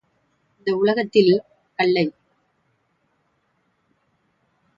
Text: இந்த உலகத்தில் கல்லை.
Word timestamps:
இந்த 0.57 0.71
உலகத்தில் 0.75 1.31
கல்லை. 1.79 2.05